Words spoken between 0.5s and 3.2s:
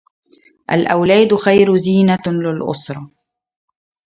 الأولاد خير زينة للأسرة.